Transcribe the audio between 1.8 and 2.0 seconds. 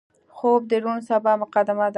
ده